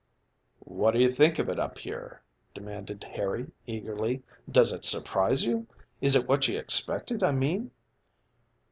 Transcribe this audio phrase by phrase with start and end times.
[0.65, 2.23] "What do you think of it up here?"
[2.55, 4.23] demanded Harry eagerly.
[4.49, 5.67] "Does it surprise you?
[6.01, 7.69] Is it what you expected I mean?"